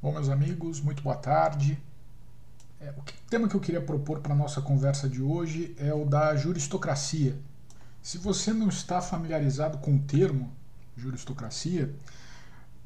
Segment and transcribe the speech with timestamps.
[0.00, 1.76] Bom, meus amigos, muito boa tarde.
[2.80, 5.92] É, o, que, tema que eu queria propor para a nossa conversa de hoje é
[5.92, 7.36] o da juristocracia.
[8.00, 10.52] Se você não está familiarizado com o termo
[10.96, 11.92] juristocracia,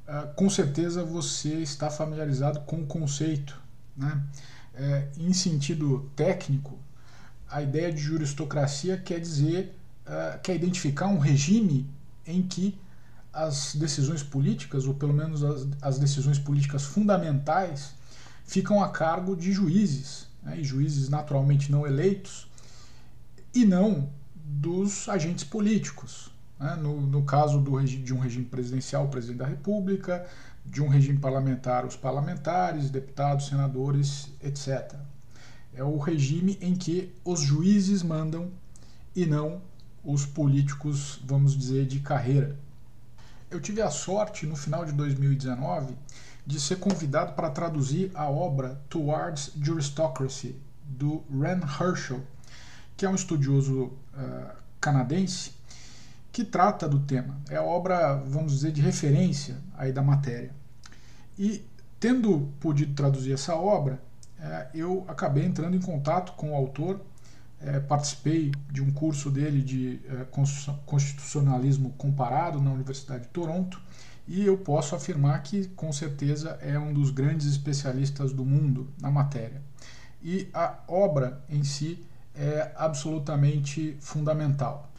[0.08, 3.60] uh, com certeza você está familiarizado com o conceito.
[3.94, 4.22] Né?
[4.74, 6.78] É, em sentido técnico,
[7.46, 11.86] a ideia de juristocracia quer dizer, uh, quer identificar um regime
[12.26, 12.80] em que
[13.32, 17.94] as decisões políticas, ou pelo menos as, as decisões políticas fundamentais,
[18.44, 22.46] ficam a cargo de juízes, né, e juízes naturalmente não eleitos,
[23.54, 26.30] e não dos agentes políticos.
[26.60, 30.26] Né, no, no caso do, de um regime presidencial, o presidente da República,
[30.64, 34.94] de um regime parlamentar, os parlamentares, deputados, senadores, etc.
[35.74, 38.50] É o regime em que os juízes mandam
[39.16, 39.62] e não
[40.04, 42.56] os políticos, vamos dizer, de carreira
[43.52, 45.94] eu tive a sorte, no final de 2019,
[46.44, 52.22] de ser convidado para traduzir a obra Towards Juristocracy, do Ren Herschel,
[52.96, 55.52] que é um estudioso uh, canadense
[56.32, 57.38] que trata do tema.
[57.48, 60.50] É a obra, vamos dizer, de referência aí da matéria.
[61.38, 61.64] E
[62.00, 64.02] tendo podido traduzir essa obra,
[64.38, 67.00] uh, eu acabei entrando em contato com o autor
[67.64, 70.26] é, participei de um curso dele de é,
[70.84, 73.80] constitucionalismo comparado na Universidade de Toronto
[74.26, 79.10] e eu posso afirmar que com certeza é um dos grandes especialistas do mundo na
[79.10, 79.62] matéria.
[80.22, 82.04] E a obra em si
[82.34, 84.90] é absolutamente fundamental.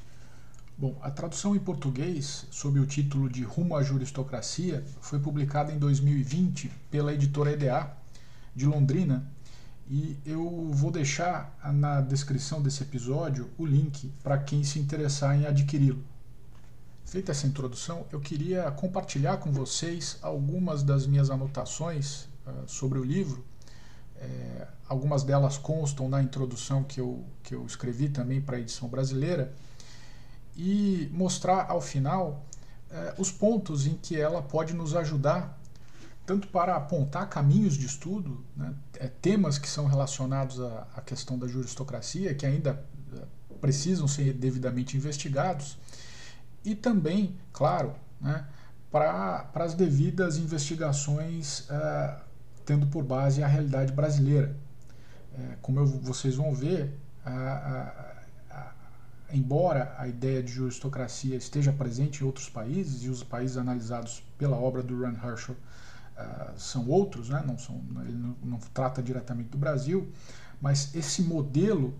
[0.78, 5.78] Bom, a tradução em português, sob o título de Rumo à Juristocracia, foi publicada em
[5.78, 7.96] 2020 pela editora EDA
[8.56, 9.26] de Londrina
[9.90, 15.46] e eu vou deixar na descrição desse episódio o link para quem se interessar em
[15.46, 16.04] adquiri-lo.
[17.06, 23.04] Feita essa introdução, eu queria compartilhar com vocês algumas das minhas anotações uh, sobre o
[23.04, 23.44] livro.
[24.16, 28.88] É, algumas delas constam na introdução que eu, que eu escrevi também para a edição
[28.88, 29.54] brasileira
[30.56, 32.46] e mostrar ao final
[32.90, 35.60] uh, os pontos em que ela pode nos ajudar
[36.26, 41.38] tanto para apontar caminhos de estudo, né, é, temas que são relacionados à, à, questão
[41.38, 43.22] da juristocracia, que ainda é,
[43.60, 45.78] precisam ser devidamente investigados,
[46.64, 48.46] e também, claro, né,
[48.90, 52.20] para as devidas investigações é,
[52.66, 54.56] tendo por base a realidade brasileira.
[55.64, 56.96] Como eu, vocês vão ver,
[59.32, 64.56] embora a ideia de juristocracia esteja presente em outros países, e os países analisados pela
[64.56, 65.56] obra do Ron Herschel
[66.18, 67.44] uh, são outros, né?
[67.46, 70.12] não são, ele não, não, trata diretamente do Brasil,
[70.62, 71.94] mas esse modelo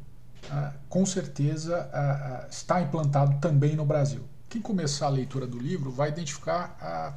[0.46, 4.24] uh, com certeza uh, está implantado também no Brasil.
[4.50, 7.14] Quem começar a leitura do livro vai identificar a,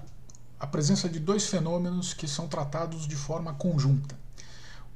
[0.58, 4.16] a presença de dois fenômenos que são tratados de forma conjunta.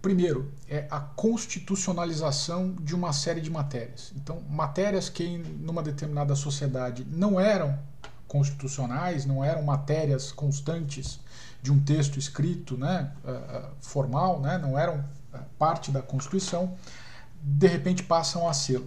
[0.00, 4.12] Primeiro é a constitucionalização de uma série de matérias.
[4.16, 7.78] Então, matérias que em numa determinada sociedade não eram
[8.26, 11.20] constitucionais, não eram matérias constantes
[11.62, 16.74] de um texto escrito, né, eh, eh, formal, né, não eram eh, parte da Constituição,
[17.42, 18.82] de repente passam a ser.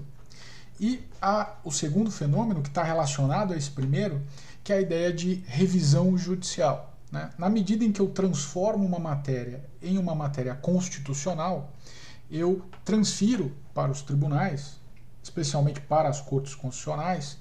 [0.80, 4.22] E há o segundo fenômeno que está relacionado a esse primeiro,
[4.64, 6.94] que é a ideia de revisão judicial.
[7.12, 7.30] Né?
[7.38, 11.72] Na medida em que eu transformo uma matéria em uma matéria constitucional,
[12.32, 14.80] eu transfiro para os tribunais,
[15.22, 17.38] especialmente para as cortes constitucionais,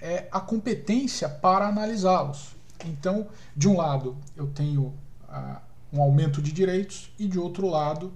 [0.00, 2.54] é, a competência para analisá-los.
[2.88, 4.94] Então, de um lado, eu tenho
[5.28, 5.60] ah,
[5.92, 8.12] um aumento de direitos e de outro lado,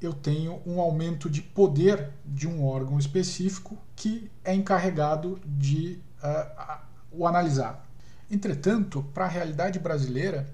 [0.00, 6.78] eu tenho um aumento de poder de um órgão específico que é encarregado de uh,
[7.12, 7.86] o analisar.
[8.30, 10.48] Entretanto, para a realidade brasileira,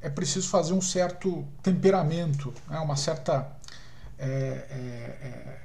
[0.00, 3.50] é preciso fazer um certo temperamento, né, uma certa,
[4.18, 4.78] é, é,
[5.22, 5.58] é,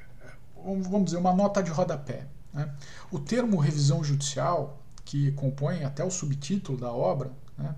[0.56, 2.26] vamos dizer, uma nota de rodapé.
[2.54, 2.72] Né?
[3.12, 7.74] O termo revisão judicial que compõe até o subtítulo da obra, né,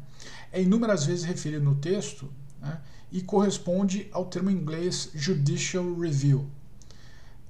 [0.52, 2.28] é inúmeras vezes referido no texto
[2.60, 6.50] né, e corresponde ao termo inglês judicial review.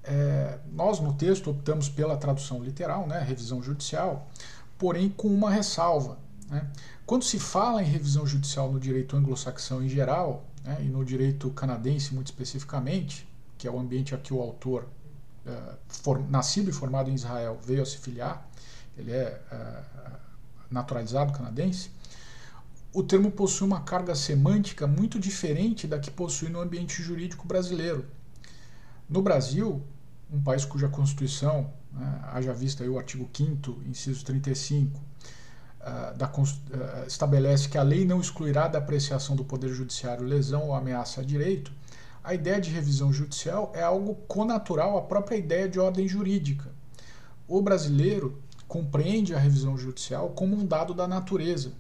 [0.04, 4.30] É, nós no texto optamos pela tradução literal, né, revisão judicial,
[4.78, 6.20] porém com uma ressalva.
[6.50, 6.70] Né.
[7.06, 11.50] Quando se fala em revisão judicial no direito anglo-saxão em geral, né, e no direito
[11.52, 13.26] canadense muito especificamente,
[13.58, 14.90] que é o ambiente a que o autor,
[15.46, 18.46] é, for, nascido e formado em Israel, veio a se filiar,
[19.00, 20.18] ele é uh,
[20.70, 21.92] naturalizado canadense,
[22.94, 28.06] o termo possui uma carga semântica muito diferente da que possui no ambiente jurídico brasileiro.
[29.08, 29.82] No Brasil,
[30.32, 35.02] um país cuja Constituição, né, haja vista o artigo 5 inciso 35, uh,
[35.80, 40.68] uh, da, uh, estabelece que a lei não excluirá da apreciação do Poder Judiciário lesão
[40.68, 41.72] ou ameaça a direito,
[42.24, 46.70] a ideia de revisão judicial é algo conatural à própria ideia de ordem jurídica.
[47.48, 51.74] O brasileiro compreende a revisão judicial como um dado da natureza.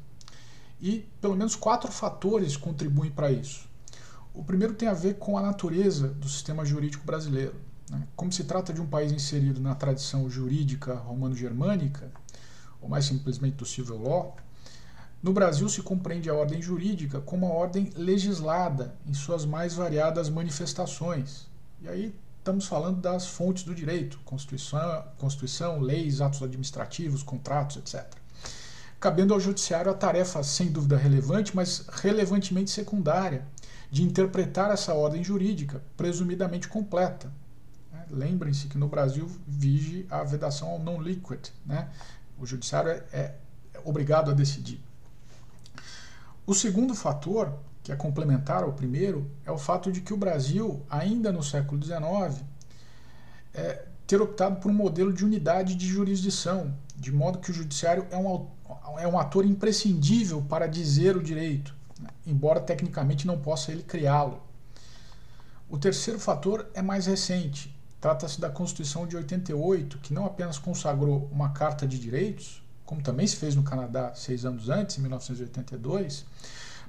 [0.81, 3.69] E pelo menos quatro fatores contribuem para isso.
[4.33, 7.56] O primeiro tem a ver com a natureza do sistema jurídico brasileiro.
[7.91, 8.07] Né?
[8.15, 12.12] Como se trata de um país inserido na tradição jurídica romano-germânica,
[12.81, 14.35] ou mais simplesmente do civil law,
[15.21, 20.27] no Brasil se compreende a ordem jurídica como a ordem legislada em suas mais variadas
[20.27, 21.47] manifestações.
[21.81, 22.15] E aí
[22.50, 28.12] estamos falando das fontes do direito, Constituição, Constituição leis, atos administrativos, contratos, etc.
[29.00, 33.46] Cabendo ao Judiciário a tarefa, sem dúvida relevante, mas relevantemente secundária,
[33.92, 37.31] de interpretar essa ordem jurídica, presumidamente completa.
[37.92, 38.06] Né?
[38.10, 41.50] Lembrem-se que no Brasil vige a vedação ao non liquid.
[41.66, 41.88] Né?
[42.40, 43.36] O Judiciário é, é
[43.86, 44.81] obrigado a decidir.
[46.48, 47.54] O segundo fator,
[47.89, 51.83] que é complementar ao primeiro, é o fato de que o Brasil, ainda no século
[51.83, 52.45] XIX,
[53.51, 58.06] é, ter optado por um modelo de unidade de jurisdição, de modo que o judiciário
[58.12, 58.47] é um,
[59.00, 64.39] é um ator imprescindível para dizer o direito, né, embora tecnicamente não possa ele criá-lo.
[65.68, 67.75] O terceiro fator é mais recente.
[68.00, 73.25] Trata-se da Constituição de 88, que não apenas consagrou uma Carta de Direitos, como também
[73.25, 76.25] se fez no Canadá seis anos antes, em 1982,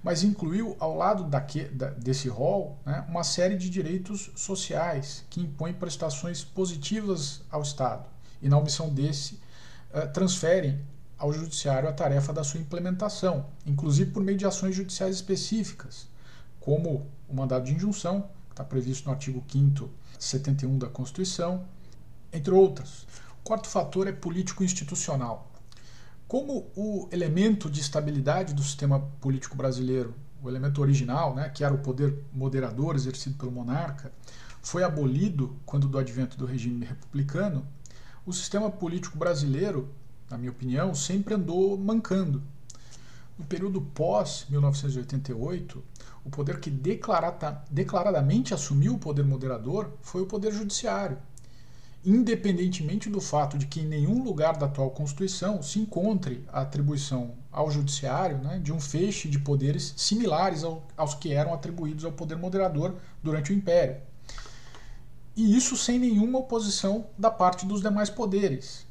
[0.03, 5.41] mas incluiu ao lado daque, da, desse rol né, uma série de direitos sociais que
[5.41, 8.09] impõem prestações positivas ao Estado
[8.41, 9.35] e, na omissão desse,
[9.95, 10.81] uh, transferem
[11.19, 16.09] ao Judiciário a tarefa da sua implementação, inclusive por meio de ações judiciais específicas,
[16.59, 21.65] como o mandado de injunção, que está previsto no artigo 5 71 da Constituição,
[22.33, 23.07] entre outras.
[23.41, 25.50] O quarto fator é político-institucional.
[26.31, 31.75] Como o elemento de estabilidade do sistema político brasileiro, o elemento original, né, que era
[31.75, 34.13] o poder moderador exercido pelo monarca,
[34.63, 37.67] foi abolido quando do advento do regime republicano,
[38.25, 39.89] o sistema político brasileiro,
[40.31, 42.41] na minha opinião, sempre andou mancando.
[43.37, 45.83] No período pós-1988,
[46.25, 51.19] o poder que declarada, declaradamente assumiu o poder moderador foi o poder judiciário
[52.05, 57.35] independentemente do fato de que em nenhum lugar da atual Constituição se encontre a atribuição
[57.53, 62.13] ao Judiciário né, de um feixe de poderes similares ao, aos que eram atribuídos ao
[62.13, 63.97] poder moderador durante o Império.
[65.37, 68.87] E isso sem nenhuma oposição da parte dos demais poderes.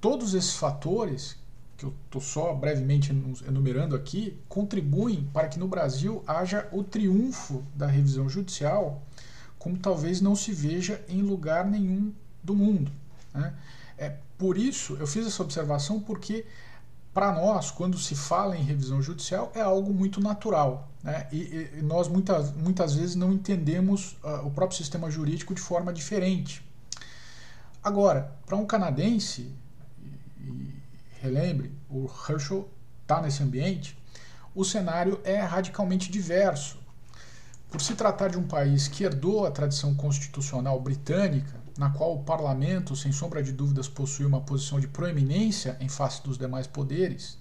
[0.00, 1.36] Todos esses fatores,
[1.76, 3.10] que eu estou só brevemente
[3.46, 9.02] enumerando aqui, contribuem para que no Brasil haja o triunfo da revisão judicial
[9.64, 12.12] como talvez não se veja em lugar nenhum
[12.42, 12.92] do mundo.
[13.32, 13.54] Né?
[13.96, 16.44] É, por isso, eu fiz essa observação porque,
[17.14, 20.90] para nós, quando se fala em revisão judicial, é algo muito natural.
[21.02, 21.26] Né?
[21.32, 25.94] E, e nós muitas, muitas vezes não entendemos uh, o próprio sistema jurídico de forma
[25.94, 26.62] diferente.
[27.82, 29.50] Agora, para um canadense,
[29.98, 30.74] e, e
[31.22, 32.68] relembre, o Herschel
[33.00, 33.96] está nesse ambiente,
[34.54, 36.83] o cenário é radicalmente diverso.
[37.74, 42.22] Por se tratar de um país que herdou a tradição constitucional britânica, na qual o
[42.22, 47.36] parlamento, sem sombra de dúvidas, possui uma posição de proeminência em face dos demais poderes,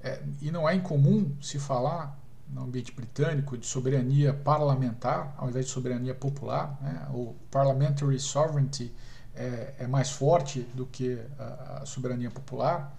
[0.00, 2.16] é, e não é incomum se falar
[2.48, 7.08] no ambiente britânico de soberania parlamentar ao invés de soberania popular, né?
[7.10, 8.94] o parliamentary sovereignty
[9.34, 12.96] é, é, mais forte do que a, a soberania popular,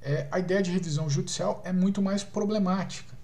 [0.00, 3.20] é, a ideia de revisão judicial é muito mais problemática.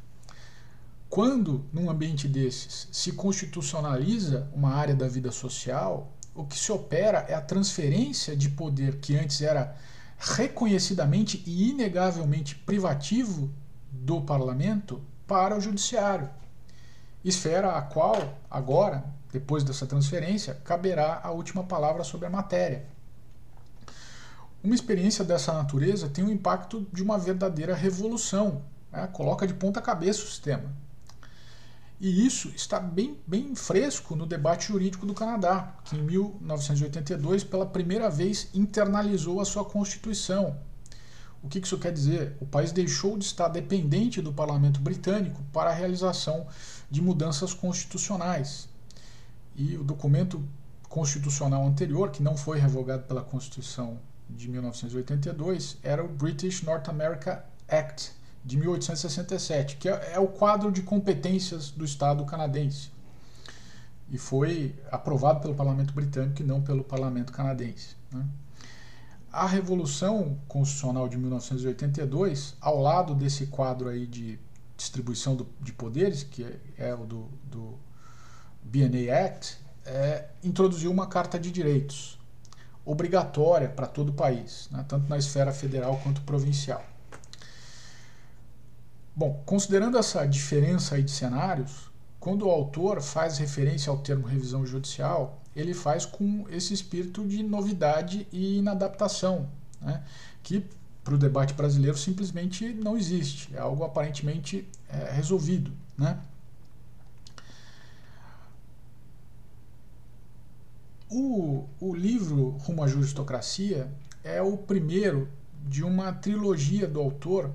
[1.10, 7.24] Quando, num ambiente desses, se constitucionaliza uma área da vida social, o que se opera
[7.28, 9.74] é a transferência de poder que antes era
[10.18, 13.50] reconhecidamente e inegavelmente privativo
[13.90, 16.28] do parlamento para o judiciário.
[17.24, 22.86] Esfera a qual, agora, depois dessa transferência, caberá a última palavra sobre a matéria.
[24.62, 28.62] Uma experiência dessa natureza tem o impacto de uma verdadeira revolução,
[28.92, 29.06] né?
[29.06, 30.70] coloca de ponta cabeça o sistema.
[32.00, 37.66] E isso está bem, bem fresco no debate jurídico do Canadá, que em 1982, pela
[37.66, 40.56] primeira vez, internalizou a sua Constituição.
[41.42, 42.36] O que isso quer dizer?
[42.40, 46.46] O país deixou de estar dependente do parlamento britânico para a realização
[46.88, 48.68] de mudanças constitucionais.
[49.56, 50.42] E o documento
[50.88, 53.98] constitucional anterior, que não foi revogado pela Constituição
[54.30, 58.12] de 1982, era o British North America Act,
[58.44, 62.90] de 1867, que é, é o quadro de competências do Estado canadense.
[64.10, 67.96] E foi aprovado pelo parlamento britânico e não pelo parlamento canadense.
[68.10, 68.24] Né?
[69.32, 74.38] a Revolução Constitucional de 1982, ao lado desse quadro aí de
[74.76, 77.78] distribuição do, de poderes, que é, é o do, do
[78.62, 82.18] BNA Act, é, introduziu uma Carta de Direitos
[82.84, 86.82] obrigatória para todo o país, né, tanto na esfera federal quanto provincial.
[89.18, 95.42] Bom, considerando essa diferença de cenários, quando o autor faz referência ao termo revisão judicial,
[95.56, 99.48] ele faz com esse espírito de novidade e inadaptação,
[99.80, 100.04] né,
[100.40, 100.64] que
[101.02, 105.72] para o debate brasileiro simplesmente não existe, é algo aparentemente é, resolvido.
[105.96, 106.16] Né?
[111.10, 113.90] O, o livro Rumo à Juristocracia
[114.22, 115.28] é o primeiro
[115.66, 117.50] de uma trilogia do autor,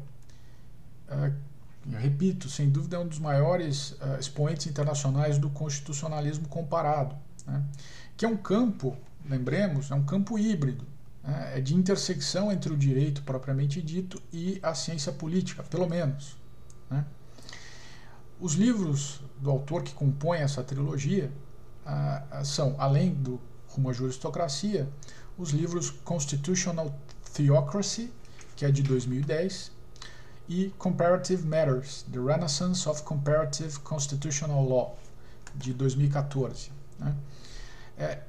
[1.08, 1.53] uh,
[1.92, 7.64] repito, sem dúvida é um dos maiores uh, expoentes internacionais do constitucionalismo comparado, né?
[8.16, 8.96] que é um campo,
[9.30, 10.86] lembremos, é um campo híbrido,
[11.24, 11.54] né?
[11.58, 16.38] é de intersecção entre o direito propriamente dito e a ciência política, pelo menos.
[16.90, 17.06] Né?
[18.40, 21.32] Os livros do autor que compõem essa trilogia
[22.44, 24.90] são, além do Rumo à Juristocracia,
[25.38, 26.98] os livros Constitutional
[27.34, 28.12] Theocracy,
[28.56, 29.72] que é de 2010,
[30.48, 34.98] e Comparative Matters, The Renaissance of Comparative Constitutional Law,
[35.56, 36.72] de 2014.
[37.00, 37.16] Né?
[37.98, 38.20] É,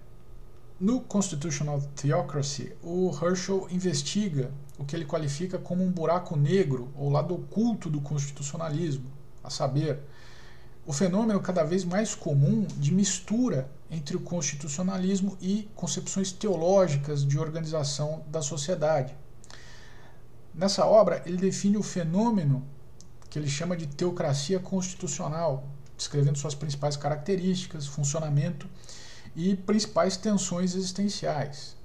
[0.78, 7.10] no Constitutional Theocracy, o Herschel investiga o que ele qualifica como um buraco negro, ou
[7.10, 9.10] lado oculto do constitucionalismo,
[9.42, 10.00] a saber,
[10.86, 17.38] o fenômeno cada vez mais comum de mistura entre o constitucionalismo e concepções teológicas de
[17.38, 19.16] organização da sociedade.
[20.54, 22.64] Nessa obra, ele define o fenômeno
[23.28, 25.64] que ele chama de teocracia constitucional,
[25.96, 28.68] descrevendo suas principais características, funcionamento
[29.34, 31.76] e principais tensões existenciais.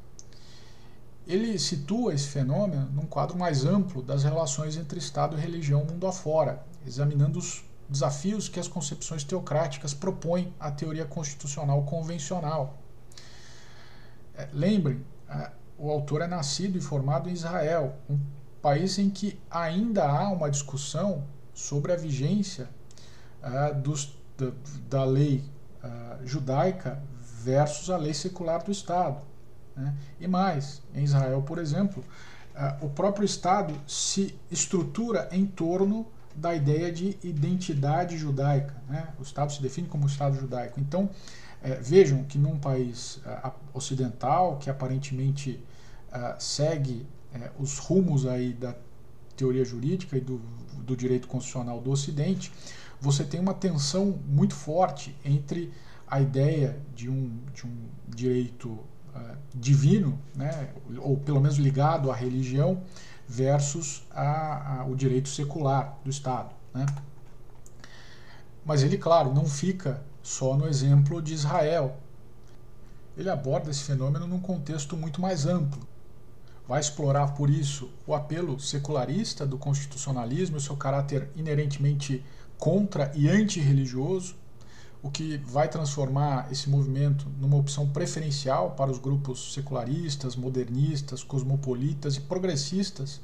[1.25, 6.05] Ele situa esse fenômeno num quadro mais amplo das relações entre Estado e religião mundo
[6.05, 12.77] afora, examinando os desafios que as concepções teocráticas propõem à teoria constitucional convencional.
[14.35, 18.19] É, lembrem, é, o autor é nascido e formado em Israel, um
[18.61, 21.23] país em que ainda há uma discussão
[21.53, 22.69] sobre a vigência
[23.41, 24.51] é, dos, da,
[24.89, 25.43] da, lei
[25.83, 27.01] é, judaica
[27.43, 29.21] versus a lei secular do Estado.
[29.75, 29.93] Né?
[30.19, 32.03] E mais, em Israel, por exemplo,
[32.55, 38.73] é, o próprio Estado se estrutura em torno da ideia de identidade judaica.
[38.87, 39.07] Né?
[39.19, 40.79] O Estado se define como Estado judaico.
[40.79, 41.09] Então,
[41.61, 43.21] é, vejam que num país
[43.73, 45.61] ocidental, que aparentemente
[46.39, 48.75] segue é, os rumos aí da
[49.35, 50.41] teoria jurídica e do,
[50.79, 52.51] do direito constitucional do Ocidente,
[52.99, 55.71] você tem uma tensão muito forte entre
[56.07, 57.73] a ideia de um, de um
[58.07, 62.81] direito uh, divino, né, ou pelo menos ligado à religião,
[63.27, 66.53] versus a, a, o direito secular do Estado.
[66.73, 66.85] Né?
[68.65, 71.97] Mas ele, claro, não fica só no exemplo de Israel.
[73.15, 75.87] Ele aborda esse fenômeno num contexto muito mais amplo.
[76.69, 82.23] Vai explorar, por isso, o apelo secularista do constitucionalismo e seu caráter inerentemente
[82.59, 84.35] contra e antirreligioso,
[85.01, 92.17] o que vai transformar esse movimento numa opção preferencial para os grupos secularistas, modernistas, cosmopolitas
[92.17, 93.19] e progressistas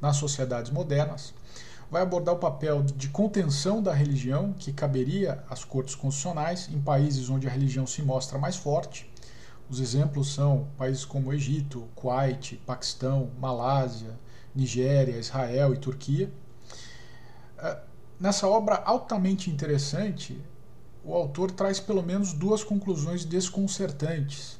[0.00, 1.32] nas sociedades modernas.
[1.88, 7.30] Vai abordar o papel de contenção da religião que caberia às cortes constitucionais em países
[7.30, 9.08] onde a religião se mostra mais forte.
[9.70, 14.18] Os exemplos são países como Egito, Kuwait, Paquistão, Malásia,
[14.54, 16.32] Nigéria, Israel e Turquia.
[17.58, 17.80] Ah,
[18.18, 20.40] nessa obra altamente interessante,
[21.04, 24.58] o autor traz pelo menos duas conclusões desconcertantes.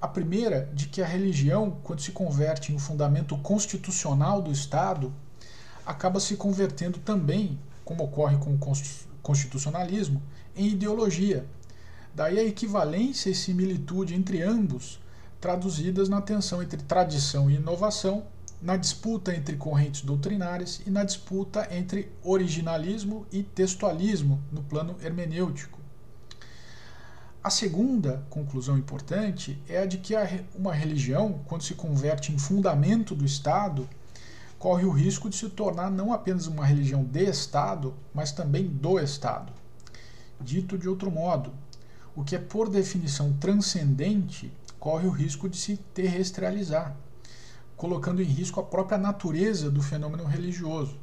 [0.00, 5.14] A primeira, de que a religião, quando se converte em um fundamento constitucional do Estado,
[5.84, 8.58] acaba se convertendo também, como ocorre com o
[9.22, 10.22] constitucionalismo,
[10.56, 11.46] em ideologia.
[12.14, 15.00] Daí a equivalência e similitude entre ambos,
[15.40, 18.24] traduzidas na tensão entre tradição e inovação,
[18.60, 25.80] na disputa entre correntes doutrinárias e na disputa entre originalismo e textualismo no plano hermenêutico.
[27.42, 30.14] A segunda conclusão importante é a de que
[30.54, 33.88] uma religião, quando se converte em fundamento do Estado,
[34.60, 38.96] corre o risco de se tornar não apenas uma religião de Estado, mas também do
[39.00, 39.52] Estado.
[40.40, 41.52] Dito de outro modo,
[42.14, 46.96] o que é por definição transcendente corre o risco de se terrestrializar
[47.82, 50.96] colocando em risco a própria natureza do fenômeno religioso.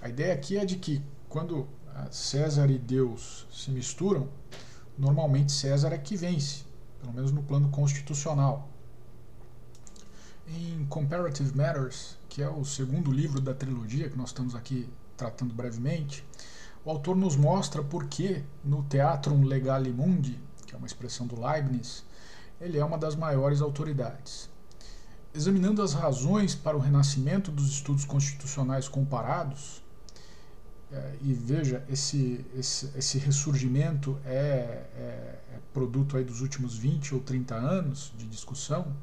[0.00, 4.28] A ideia aqui é de que quando ah, César e Deus se misturam,
[4.96, 6.62] normalmente César é que vence,
[7.00, 8.68] pelo menos no plano constitucional.
[10.46, 15.52] Em Comparative Matters, que é o segundo livro da trilogia que nós estamos aqui tratando
[15.52, 16.24] brevemente,
[16.84, 21.40] o autor nos mostra por que no Theatrum Legale Mundi, que é uma expressão do
[21.40, 22.04] Leibniz,
[22.60, 24.50] ele é uma das maiores autoridades.
[25.34, 29.82] Examinando as razões para o renascimento dos estudos constitucionais comparados,
[30.92, 37.16] é, e veja, esse, esse, esse ressurgimento é, é, é, produto aí dos últimos 20
[37.16, 38.94] ou 30 anos de discussão,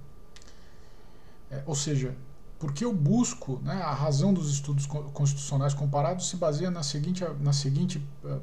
[1.50, 2.15] é, ou seja,
[2.62, 7.51] porque eu busco, né, a razão dos estudos constitucionais comparados se baseia na seguinte, na
[7.51, 8.39] seguinte uh,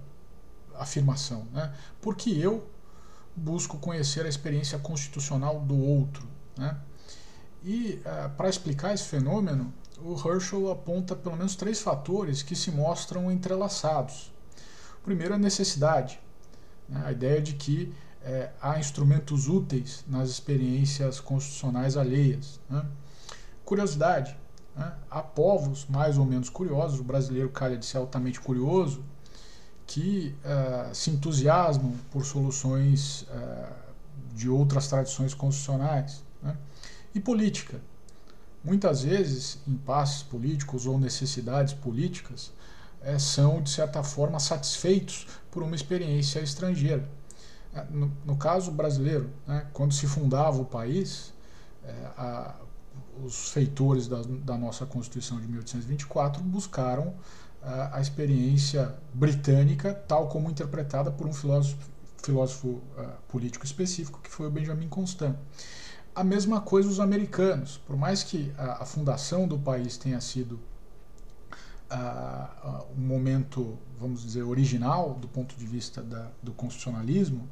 [0.75, 1.73] afirmação, né,
[2.03, 2.69] porque eu
[3.37, 6.27] busco conhecer a experiência constitucional do outro.
[6.57, 6.77] Né,
[7.63, 9.73] e uh, para explicar esse fenômeno,
[10.03, 14.33] o Herschel aponta pelo menos três fatores que se mostram entrelaçados.
[15.01, 16.19] O primeiro é a necessidade,
[16.89, 17.95] né, a ideia de que
[18.25, 22.59] é, há instrumentos úteis nas experiências constitucionais alheias.
[22.69, 22.85] Né.
[23.69, 24.35] Curiosidade.
[24.75, 24.91] Né?
[25.11, 29.05] Há povos mais ou menos curiosos, o brasileiro calha de ser altamente curioso,
[29.87, 33.75] que uh, se entusiasmam por soluções uh,
[34.33, 36.25] de outras tradições constitucionais.
[36.43, 36.57] Né?
[37.15, 37.79] E política.
[38.65, 42.51] Muitas vezes, impasses políticos ou necessidades políticas
[43.03, 47.07] é, são, de certa forma, satisfeitos por uma experiência estrangeira.
[47.91, 51.35] No, no caso brasileiro, né, quando se fundava o país,
[51.85, 52.55] é, a,
[53.25, 57.15] os feitores da, da, nossa Constituição de 1824 buscaram uh,
[57.93, 61.79] a experiência britânica, tal como interpretada por um filósofo,
[62.23, 62.83] filósofo uh,
[63.29, 65.37] político específico, que foi o Benjamin Constant.
[66.15, 70.59] A mesma coisa os americanos, por mais que a, a fundação do país tenha sido
[71.91, 77.49] uh, um momento, vamos dizer, original do ponto de vista da, do constitucionalismo,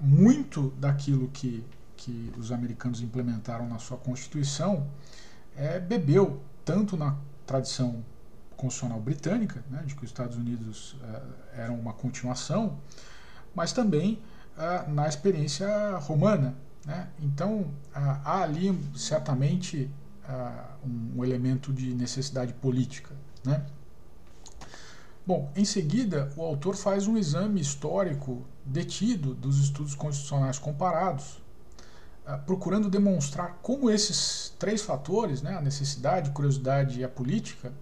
[0.00, 1.62] muito daquilo que
[1.96, 4.86] que os americanos implementaram na sua Constituição
[5.56, 8.04] é, bebeu tanto na tradição
[8.56, 10.96] constitucional britânica, né, de que os Estados Unidos
[11.54, 12.78] é, eram uma continuação,
[13.54, 14.22] mas também
[14.58, 16.54] é, na experiência romana.
[16.84, 17.08] Né?
[17.20, 19.90] Então, há ali certamente
[20.84, 23.14] um elemento de necessidade política.
[23.44, 23.64] Né?
[25.24, 31.45] Bom, em seguida, o autor faz um exame histórico detido dos estudos constitucionais comparados, ah,
[32.44, 37.72] procurando demonstrar como esses três fatores, né, a necessidade, a curiosidade e a política,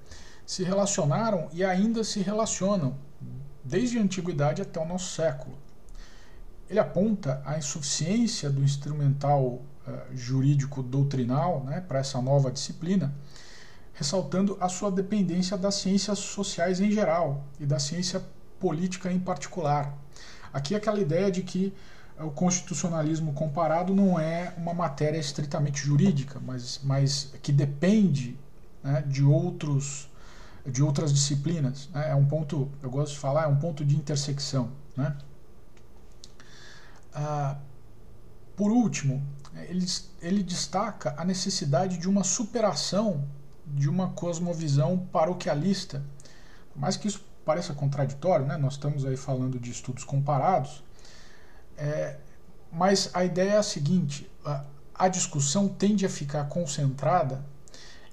[0.47, 2.97] se relacionaram e ainda se relacionam
[3.65, 5.57] desde a antiguidade até o nosso século.
[6.69, 9.63] Ele aponta a insuficiência do instrumental uh,
[10.15, 13.15] jurídico doutrinal né, para essa nova disciplina,
[13.95, 18.23] ressaltando a sua dependência das ciências sociais em geral e da ciência
[18.61, 19.97] política em particular.
[20.53, 21.73] Aqui aquela ideia de que
[22.19, 28.39] o constitucionalismo comparado não é uma matéria estritamente jurídica, mas, mas que depende
[28.83, 30.09] né, de outros
[30.67, 31.89] de outras disciplinas.
[31.93, 32.11] Né?
[32.11, 34.71] É um ponto, eu gosto de falar, é um ponto de intersecção.
[34.97, 35.15] Né?
[37.13, 37.59] Ah,
[38.57, 39.23] por último,
[39.69, 39.87] ele,
[40.23, 43.25] ele destaca a necessidade de uma superação
[43.67, 46.03] de uma cosmovisão paroquialista.
[46.73, 48.57] Por mais que isso pareça contraditório, né?
[48.57, 50.83] nós estamos aí falando de estudos comparados,
[51.77, 52.17] é,
[52.71, 57.45] mas a ideia é a seguinte: a, a discussão tende a ficar concentrada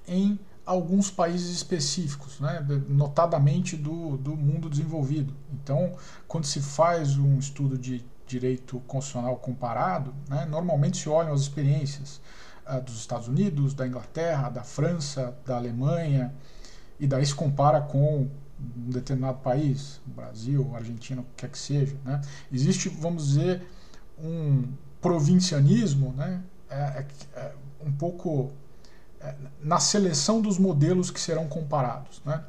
[0.06, 5.34] em alguns países específicos, né, notadamente do, do mundo desenvolvido.
[5.52, 5.92] Então,
[6.28, 12.20] quando se faz um estudo de direito constitucional comparado, né, normalmente se olham as experiências
[12.66, 16.32] uh, dos Estados Unidos, da Inglaterra, da França, da Alemanha,
[16.98, 18.28] e daí se compara com
[18.76, 21.96] um determinado país, Brasil, Argentina, o que quer que seja.
[22.04, 22.20] Né?
[22.52, 23.62] Existe, vamos dizer,
[24.18, 26.42] um provincianismo né?
[26.70, 28.52] É, é, é um pouco
[29.20, 32.22] é, na seleção dos modelos que serão comparados.
[32.24, 32.42] Né?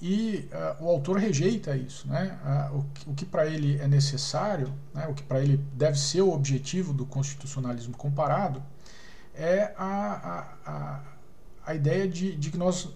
[0.00, 0.48] E
[0.80, 2.08] uh, o autor rejeita isso.
[2.08, 2.36] Né?
[2.72, 5.06] Uh, o que, que para ele é necessário, né?
[5.06, 8.62] o que para ele deve ser o objetivo do constitucionalismo comparado,
[9.34, 11.00] é a, a
[11.64, 12.88] a ideia de, de que nós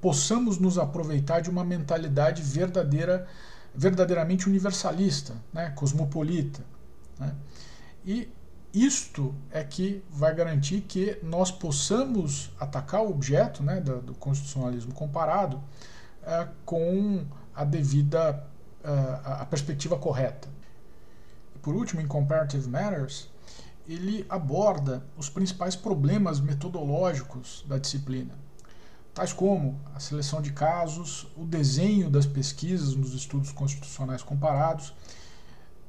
[0.00, 3.26] possamos nos aproveitar de uma mentalidade verdadeira,
[3.74, 6.62] verdadeiramente universalista, né, cosmopolita.
[7.18, 7.34] Né?
[8.04, 8.28] E
[8.72, 14.92] isto é que vai garantir que nós possamos atacar o objeto né, do, do constitucionalismo
[14.92, 15.62] comparado
[16.22, 18.44] é, com a devida
[18.84, 20.48] uh, a perspectiva correta.
[21.54, 23.30] E por último, em Comparative Matters,
[23.88, 28.34] ele aborda os principais problemas metodológicos da disciplina,
[29.12, 34.88] tais como a seleção de casos, o desenho das pesquisas nos estudos constitucionais comparados,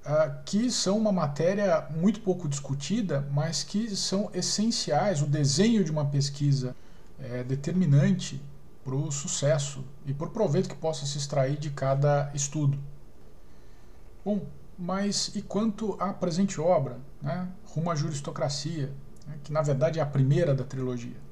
[0.05, 5.21] uh, que são uma matéria muito pouco discutida, mas que são essenciais.
[5.21, 6.75] O desenho de uma pesquisa
[7.19, 8.41] é determinante
[8.84, 12.77] para o sucesso e por proveito que possa se extrair de cada estudo.
[14.23, 14.45] Bom,
[14.77, 18.93] mas e quanto à presente obra, né, Rumo à Juristocracia,
[19.27, 21.25] né, que na verdade é a primeira da trilogia?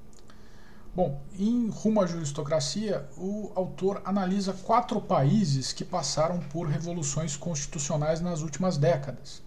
[0.96, 8.22] Bom, em Rumo à Juristocracia, o autor analisa quatro países que passaram por revoluções constitucionais
[8.22, 9.42] nas últimas décadas: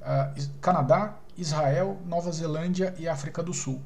[0.00, 3.80] uh, Canadá, Israel, Nova Zelândia e África do Sul.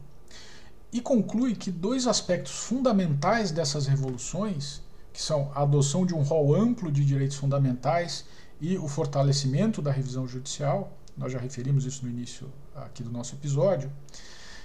[0.91, 4.81] E conclui que dois aspectos fundamentais dessas revoluções,
[5.13, 8.25] que são a adoção de um rol amplo de direitos fundamentais
[8.61, 13.35] e o fortalecimento da revisão judicial, nós já referimos isso no início aqui do nosso
[13.35, 13.91] episódio,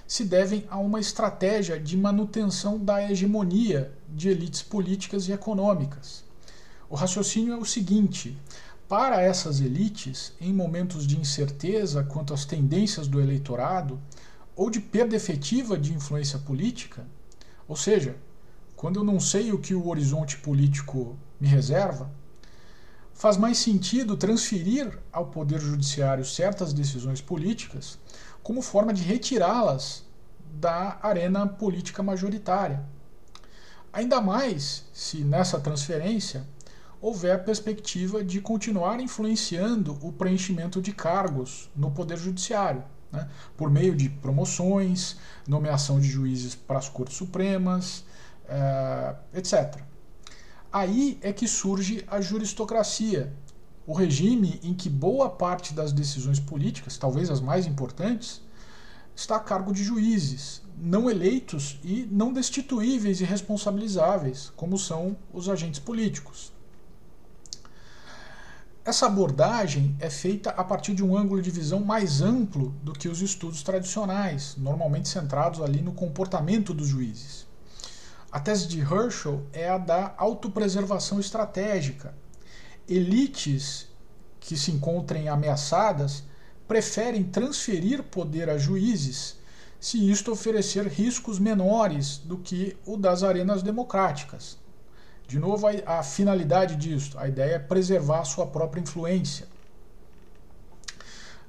[0.06, 6.24] se devem a uma estratégia de manutenção da hegemonia de elites políticas e econômicas.
[6.90, 8.36] O raciocínio é o seguinte:
[8.88, 13.98] para essas elites, em momentos de incerteza quanto às tendências do eleitorado
[14.54, 17.06] ou de perda efetiva de influência política,
[17.66, 18.16] ou seja,
[18.76, 22.10] quando eu não sei o que o horizonte político me reserva,
[23.22, 27.96] faz mais sentido transferir ao Poder Judiciário certas decisões políticas
[28.42, 30.04] como forma de retirá-las
[30.54, 32.84] da arena política majoritária.
[33.92, 36.44] Ainda mais se nessa transferência
[37.00, 42.82] houver a perspectiva de continuar influenciando o preenchimento de cargos no Poder Judiciário,
[43.12, 48.04] né, por meio de promoções, nomeação de juízes para as Cortes Supremas,
[48.48, 49.91] eh, etc.
[50.72, 53.30] Aí é que surge a juristocracia,
[53.86, 58.40] o regime em que boa parte das decisões políticas, talvez as mais importantes,
[59.14, 65.46] está a cargo de juízes, não eleitos e não destituíveis e responsabilizáveis, como são os
[65.46, 66.50] agentes políticos.
[68.82, 73.08] Essa abordagem é feita a partir de um ângulo de visão mais amplo do que
[73.08, 77.46] os estudos tradicionais, normalmente centrados ali no comportamento dos juízes.
[78.32, 82.14] A tese de Herschel é a da autopreservação estratégica,
[82.88, 83.86] elites
[84.40, 86.24] que se encontrem ameaçadas
[86.66, 89.36] preferem transferir poder a juízes
[89.78, 94.56] se isto oferecer riscos menores do que o das arenas democráticas.
[95.26, 99.46] De novo, a, a finalidade disso, a ideia é preservar a sua própria influência.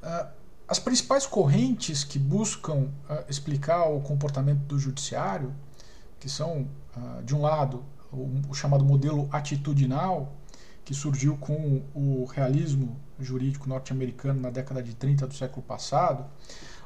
[0.01, 0.27] Uh,
[0.67, 5.53] as principais correntes que buscam uh, explicar o comportamento do judiciário,
[6.23, 10.33] que são, uh, de um lado, o, chamado modelo atitudinal,
[10.85, 16.25] que surgiu com o realismo jurídico norte-americano na década de 30 do século passado,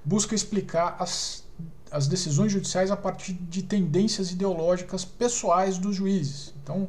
[0.04, 1.44] busca explicar as,
[1.92, 6.52] as decisões judiciais a partir de tendências ideológicas pessoais dos juízes.
[6.64, 6.88] Então,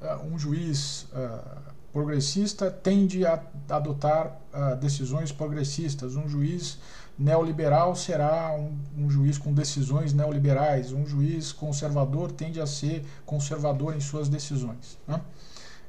[0.00, 4.38] uh, um juiz uh, progressista tende a adotar
[4.80, 6.78] decisões progressistas, um juiz
[7.20, 13.94] neoliberal será um, um, juiz com decisões neoliberais, um juiz conservador tende a ser conservador
[13.94, 14.98] em suas decisões.
[15.06, 15.20] Né?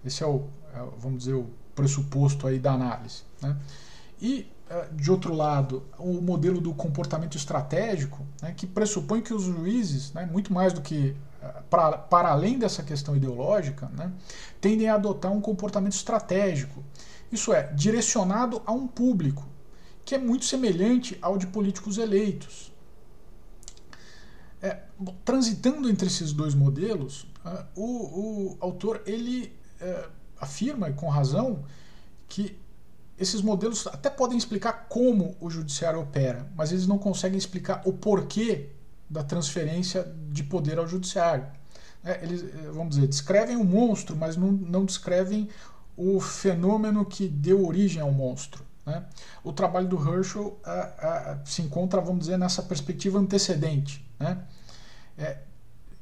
[0.05, 3.23] Esse é o, é, vamos dizer, o pressuposto aí da análise.
[3.41, 3.55] Né?
[4.21, 9.43] E, é, de outro lado, o modelo do comportamento estratégico, né, que pressupõe que os
[9.43, 14.11] juízes, né, muito mais do que é, para, para além dessa questão ideológica, né,
[14.59, 16.83] tendem a adotar um comportamento estratégico.
[17.31, 19.45] Isso é, direcionado a um público,
[20.05, 22.71] que é muito semelhante ao de políticos eleitos.
[24.61, 24.79] É,
[25.25, 27.85] transitando entre esses dois modelos, uh, o,
[28.53, 30.07] o autor ele é,
[30.39, 31.63] afirma, e com razão,
[32.27, 32.59] que
[33.17, 37.93] esses modelos até podem explicar como o judiciário opera, mas eles não conseguem explicar o
[37.93, 38.69] porquê
[39.09, 41.45] da transferência de poder ao judiciário.
[42.03, 45.49] É, eles, é, vamos dizer, descrevem o monstro, mas não, não descrevem
[45.95, 48.63] o fenômeno que deu origem ao monstro.
[48.85, 49.03] Né?
[49.43, 50.59] O trabalho do Herschel
[51.45, 54.05] se encontra, vamos dizer, nessa perspectiva antecedente.
[54.19, 54.37] Né?
[55.17, 55.37] É,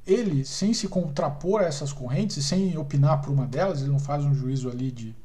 [0.05, 4.23] ele, sem se contrapor a essas correntes, sem opinar por uma delas, ele não faz
[4.23, 5.15] um juízo ali de,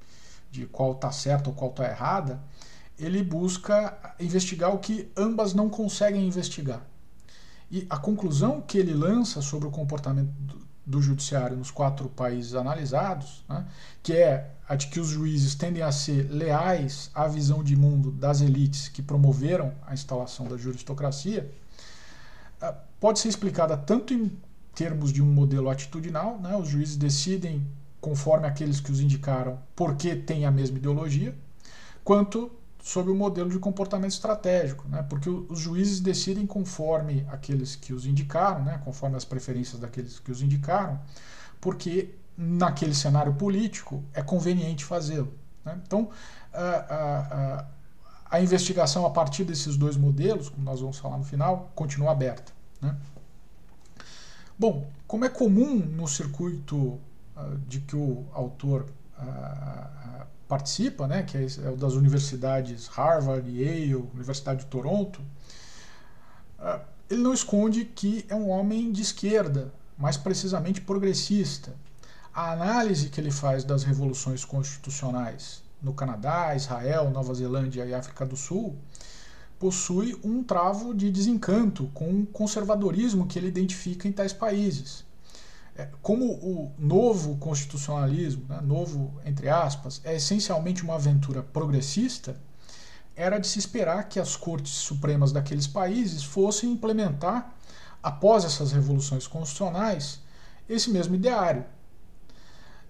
[0.51, 2.41] de qual está certo ou qual está errada,
[2.99, 6.83] ele busca investigar o que ambas não conseguem investigar.
[7.71, 10.31] E a conclusão que ele lança sobre o comportamento
[10.87, 13.65] do, judiciário nos quatro países analisados, né,
[14.03, 18.11] que é a de que os juízes tendem a ser leais à visão de mundo
[18.11, 21.51] das elites que promoveram a instalação da juristocracia,
[22.61, 24.33] ah, pode ser explicada tanto em
[24.75, 26.57] termos de um modelo atitudinal, né?
[26.57, 27.67] os juízes decidem
[28.01, 31.35] conforme aqueles que os indicaram porque têm a mesma ideologia,
[32.03, 32.51] quanto
[32.85, 35.03] sob o modelo de comportamento estratégico, né?
[35.09, 38.79] porque os juízes decidem conforme aqueles que os indicaram, né?
[38.85, 41.01] conforme as preferências daqueles que os indicaram,
[41.63, 45.33] porque naquele cenário político é conveniente fazê-lo.
[45.65, 45.81] Né?
[45.87, 46.11] Então,
[46.53, 47.67] a, a,
[48.37, 52.53] a investigação a partir desses dois modelos, como nós vamos falar no final, continua aberta.
[52.83, 52.95] Né?
[54.59, 57.01] Bom, como é comum no circuito uh,
[57.67, 58.87] de que o autor
[59.19, 65.21] uh, participa, né, que é, é o das universidades Harvard, Yale, Universidade de Toronto,
[66.59, 66.81] uh,
[67.11, 71.73] ele não esconde que é um homem de esquerda, mais precisamente progressista.
[72.33, 78.27] A análise que ele faz das revoluções constitucionais no Canadá, Israel, Nova Zelândia e África
[78.27, 78.77] do Sul
[79.59, 85.04] possui um travo de desencanto com o conservadorismo que ele identifica em tais países.
[85.77, 92.37] É, como o novo constitucionalismo, né, novo entre aspas, é essencialmente uma aventura progressista,
[93.17, 97.55] era de se esperar que as cortes supremas daqueles países fossem implementar,
[98.03, 100.21] após essas revoluções constitucionais,
[100.69, 101.65] esse mesmo ideário.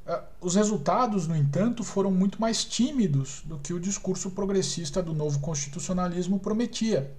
[0.06, 5.14] É, os resultados, no entanto, foram muito mais tímidos do que o discurso progressista do
[5.14, 7.16] novo constitucionalismo prometia.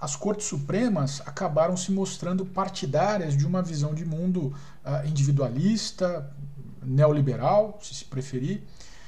[0.00, 6.32] As Cortes Supremas acabaram se mostrando partidárias de uma visão de mundo uh, individualista,
[6.82, 8.62] neoliberal, se se preferir,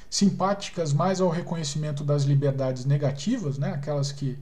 [0.09, 4.37] simpáticas mais ao reconhecimento das liberdades negativas, né, aquelas que,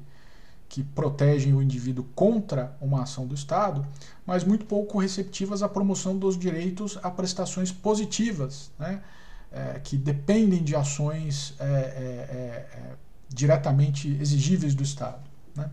[0.67, 3.87] que protegem o indivíduo contra uma ação do Estado,
[4.25, 9.01] mas muito pouco receptivas à promoção dos direitos a prestações positivas, né,
[9.49, 12.95] é, que dependem de ações é, é,
[13.29, 15.21] diretamente exigíveis do Estado.
[15.55, 15.69] Né.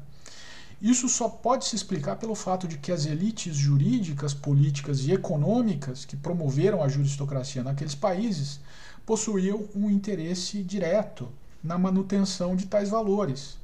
[0.81, 6.05] Isso só pode se explicar pelo fato de que as elites jurídicas, políticas e econômicas
[6.05, 8.61] que promoveram a juristocracia naqueles países
[9.05, 11.29] possuíam um interesse direto
[11.65, 13.59] na manutenção de tais valores,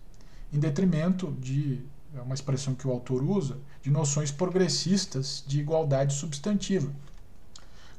[0.53, 1.81] em detrimento de,
[2.17, 6.91] é uma expressão que o autor usa, de noções progressistas de igualdade substantiva.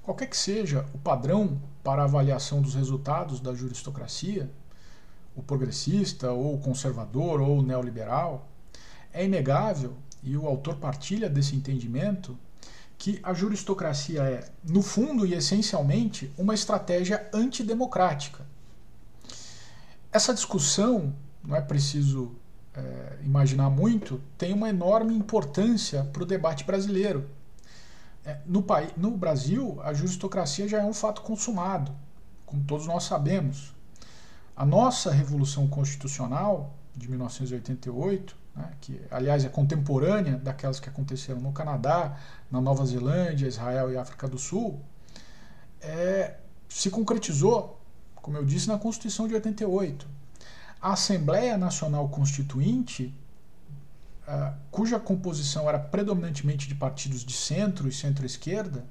[0.03, 4.49] Qualquer que seja o padrão para a avaliação dos resultados da juristocracia,
[5.35, 8.47] o progressista, ou o conservador, ou o neoliberal,
[9.15, 12.37] é inegável, e o autor partilha desse entendimento,
[12.97, 18.45] que a juristocracia é, no fundo e essencialmente, uma estratégia antidemocrática.
[20.11, 22.35] Essa discussão, não é preciso
[22.73, 27.29] é, imaginar muito, tem uma enorme importância para o debate brasileiro.
[28.25, 28.65] É, no,
[28.97, 31.91] no Brasil, a juristocracia já é um fato consumado,
[32.45, 33.73] como todos nós sabemos.
[34.55, 41.51] A nossa Revolução Constitucional de 1988 né, que aliás é contemporânea daquelas que aconteceram no
[41.51, 42.17] Canadá,
[42.49, 44.79] na Nova Zelândia, Israel e África do Sul,
[45.81, 46.35] é,
[46.69, 47.79] se concretizou,
[48.15, 50.07] como eu disse, na Constituição de 88.
[50.81, 53.13] A Assembleia Nacional Constituinte,
[54.27, 58.85] uh, cuja composição era predominantemente de partidos de centro e centro-esquerda,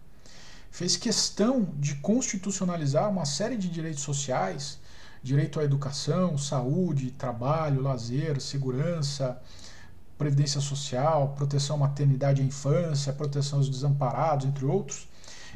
[0.71, 4.81] fez questão de constitucionalizar uma série de direitos sociais
[5.25, 9.41] direito à educação, saúde, trabalho, lazer, segurança,
[10.19, 15.09] previdência social, proteção à maternidade e à infância, proteção aos desamparados, entre outros,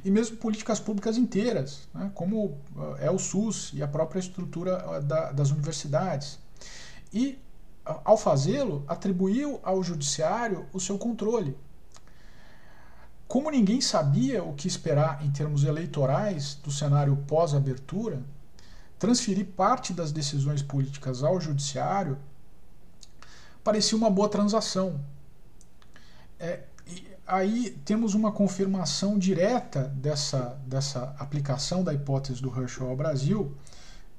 [0.02, 4.82] e mesmo políticas públicas inteiras, né, como eh, é o SUS e a própria estrutura
[4.88, 6.38] eh, da, das universidades.
[7.12, 7.38] E,
[7.84, 11.54] ao fazê-lo, atribuiu ao judiciário o seu controle.
[13.26, 18.22] Como ninguém sabia o que esperar em termos eleitorais do cenário pós-abertura,
[18.98, 22.18] transferir parte das decisões políticas ao judiciário
[23.62, 25.00] parecia uma boa transação.
[26.38, 26.64] É,
[27.26, 33.54] aí temos uma confirmação direta dessa, dessa aplicação da hipótese do Herschel ao Brasil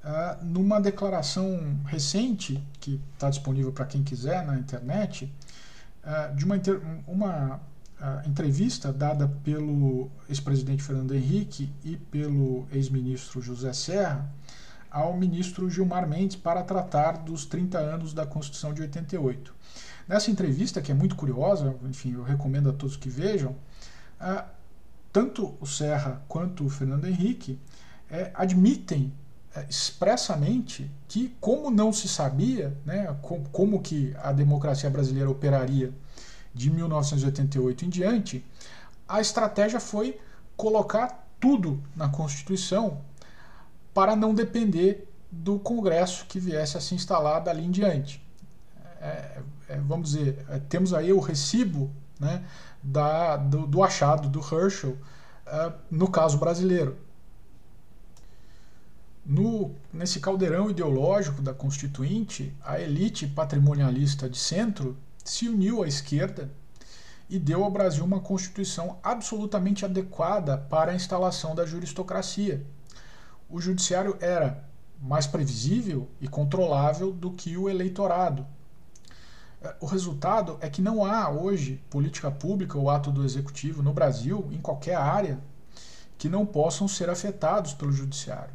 [0.04, 5.32] uh, numa declaração recente, que está disponível para quem quiser na internet,
[6.04, 6.56] uh, de uma,
[7.06, 14.30] uma uh, entrevista dada pelo ex-presidente Fernando Henrique e pelo ex-ministro José Serra,
[14.90, 19.54] ao ministro Gilmar Mendes para tratar dos 30 anos da Constituição de 88.
[20.08, 23.52] Nessa entrevista, que é muito curiosa, enfim, eu recomendo a todos que vejam,
[24.20, 24.44] uh,
[25.12, 27.58] tanto o Serra quanto o Fernando Henrique
[28.10, 29.12] é, admitem
[29.54, 35.92] é, expressamente que, como não se sabia né, com, como que a democracia brasileira operaria
[36.54, 38.44] de 1988 em diante,
[39.08, 40.20] a estratégia foi
[40.56, 43.00] colocar tudo na Constituição
[43.92, 48.24] para não depender do Congresso que viesse a se instalar dali em diante.
[49.00, 52.44] É, é, vamos dizer, é, temos aí o recibo né,
[52.82, 54.96] da, do, do achado do Herschel
[55.46, 56.98] é, no caso brasileiro.
[59.24, 66.50] No, nesse caldeirão ideológico da Constituinte, a elite patrimonialista de centro se uniu à esquerda
[67.28, 72.66] e deu ao Brasil uma Constituição absolutamente adequada para a instalação da juristocracia
[73.50, 74.64] o judiciário era
[75.00, 78.46] mais previsível e controlável do que o eleitorado.
[79.78, 84.48] O resultado é que não há hoje política pública ou ato do executivo no Brasil,
[84.50, 85.38] em qualquer área,
[86.16, 88.54] que não possam ser afetados pelo judiciário.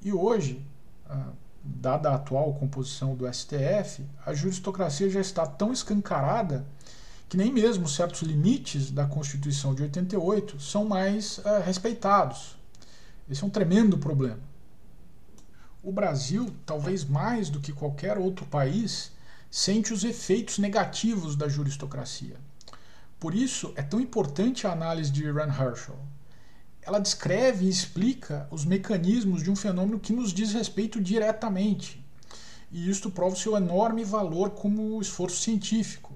[0.00, 0.64] E hoje,
[1.08, 1.30] ah,
[1.62, 6.66] dada a atual composição do STF, a juristocracia já está tão escancarada
[7.28, 12.58] que nem mesmo certos limites da Constituição de 88 são mais uh, respeitados.
[13.32, 14.38] Esse é um tremendo problema.
[15.82, 19.10] O Brasil, talvez mais do que qualquer outro país,
[19.50, 22.36] sente os efeitos negativos da juristocracia.
[23.18, 25.98] Por isso, é tão importante a análise de Iran Herschel
[26.82, 32.04] ela descreve e explica os mecanismos de um fenômeno que nos diz respeito diretamente.
[32.70, 36.12] E isto prova o seu enorme valor como esforço científico.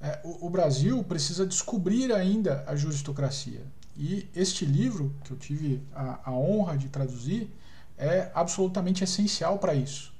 [0.00, 3.62] É, o, Brasil precisa descobrir ainda a juristocracia.
[3.96, 7.50] E este livro, que eu tive a, a honra de traduzir,
[7.96, 10.12] é absolutamente essencial para isso.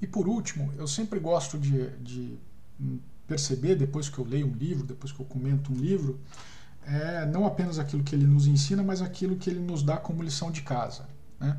[0.00, 2.38] E por último, eu sempre gosto de, de
[3.26, 6.18] perceber, depois que eu leio um livro, depois que eu comento um livro,
[6.84, 10.22] é não apenas aquilo que ele nos ensina, mas aquilo que ele nos dá como
[10.22, 11.06] lição de casa.
[11.38, 11.56] Né?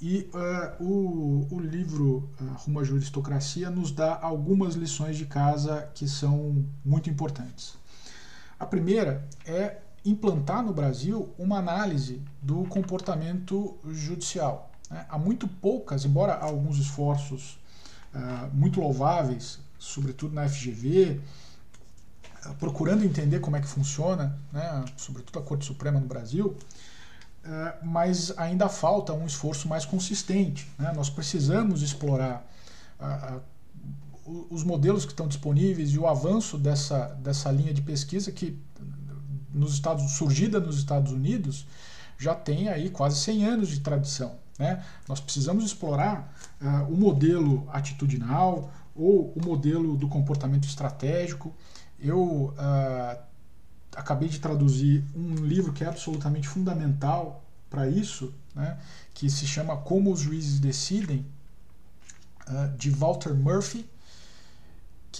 [0.00, 5.90] E uh, o, o, livro uh, Rumo à Juristocracia nos dá algumas lições de casa
[5.94, 7.76] que são muito importantes.
[8.58, 14.70] A primeira é implantar no Brasil uma análise do comportamento judicial.
[14.90, 15.04] Né?
[15.08, 17.58] Há muito poucas, embora alguns esforços
[18.14, 21.20] uh, muito louváveis, sobretudo na FGV,
[22.58, 26.56] procurando entender como é que funciona, né, sobretudo a Corte Suprema no Brasil,
[27.44, 30.66] é, mas ainda falta um esforço mais consistente.
[30.78, 30.92] Né?
[30.94, 32.46] Nós precisamos explorar
[34.50, 38.58] os modelos que estão disponíveis e o avanço dessa, dessa linha de pesquisa que
[39.52, 41.66] nos Estados surgida nos Estados Unidos
[42.18, 44.36] já tem aí quase 100 anos de tradição.
[44.58, 44.84] Né?
[45.08, 51.54] Nós precisamos explorar uh, o modelo atitudinal ou o modelo do comportamento estratégico
[52.02, 53.22] eu uh,
[53.94, 58.78] acabei de traduzir um livro que é absolutamente fundamental para isso, né,
[59.14, 61.24] que se chama Como os Juízes Decidem,
[62.48, 63.88] uh, de Walter Murphy,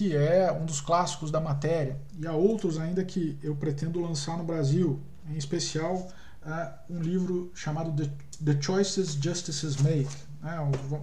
[0.01, 1.95] que é um dos clássicos da matéria.
[2.19, 5.95] E há outros ainda que eu pretendo lançar no Brasil, em especial
[6.43, 8.09] uh, um livro chamado
[8.43, 10.09] The, Choices Justices Make,
[10.41, 10.57] né,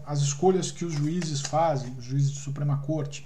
[0.05, 3.25] as escolhas que os juízes fazem, os juízes de Suprema Corte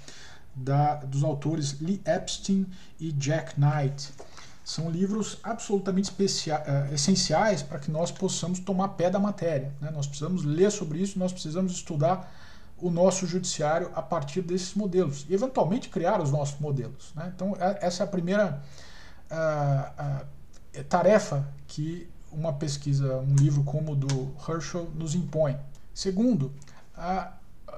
[0.55, 2.67] da, dos autores Lee Epstein
[3.01, 4.13] e Jack Knight.
[4.63, 9.73] São livros absolutamente uh, essenciais para que nós possamos tomar pé da matéria.
[9.81, 9.91] Né?
[9.91, 12.31] Nós precisamos ler sobre isso, nós precisamos estudar
[12.83, 17.13] o nosso judiciário a partir desses modelos e, eventualmente, criar os nossos modelos.
[17.15, 17.33] Né?
[17.35, 18.61] Então, é, essa é a primeira
[19.31, 20.23] uh,
[20.81, 25.57] uh, tarefa que uma pesquisa, um livro como o do Herschel nos impõe.
[25.95, 26.51] Segundo,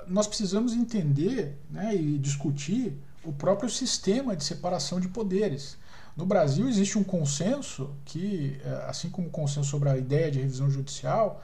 [0.06, 5.76] nós precisamos entender né, e discutir o próprio sistema de separação de poderes.
[6.16, 10.38] No Brasil existe um consenso que, é, assim como o consenso sobre a ideia de
[10.38, 11.42] revisão judicial,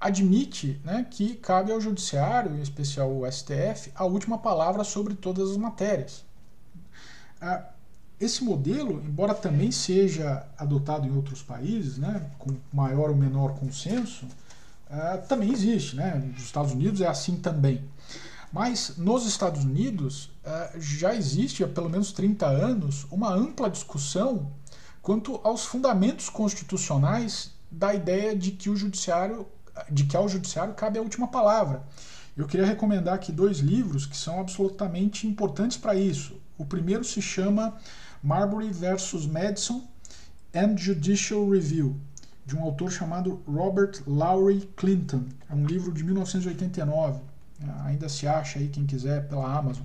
[0.00, 5.50] admite né, que cabe ao judiciário, em especial o STF, a última palavra sobre todas
[5.50, 6.24] as matérias.
[8.20, 14.26] Esse modelo, embora também seja adotado em outros países, né, com maior ou menor consenso,
[14.90, 16.16] uh, também existe, né?
[16.16, 17.84] Nos Estados Unidos é assim também.
[18.52, 24.50] Mas nos Estados Unidos uh, já existe há pelo menos 30 anos uma ampla discussão
[25.00, 29.46] quanto aos fundamentos constitucionais da ideia de que o judiciário,
[29.90, 31.82] de que ao judiciário cabe a última palavra.
[32.36, 36.40] Eu queria recomendar aqui dois livros que são absolutamente importantes para isso.
[36.56, 37.76] O primeiro se chama
[38.22, 39.86] Marbury versus Madison
[40.54, 41.96] and Judicial Review,
[42.46, 45.24] de um autor chamado Robert Lowry Clinton.
[45.50, 47.20] É um livro de 1989.
[47.84, 49.84] Ainda se acha aí, quem quiser, pela Amazon.